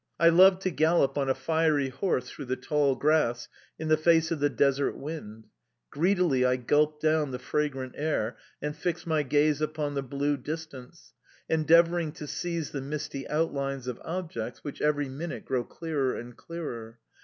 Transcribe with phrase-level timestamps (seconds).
[0.19, 4.31] I love to gallop on a fiery horse through the tall grass, in the face
[4.31, 5.45] of the desert wind;
[5.91, 11.13] greedily I gulp down the fragrant air and fix my gaze upon the blue distance,
[11.47, 16.97] endeavouring to seize the misty outlines of objects which every minute grow clearer and clearer.